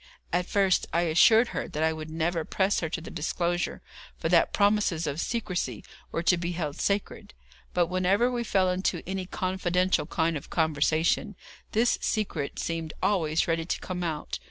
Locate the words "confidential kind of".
9.27-10.49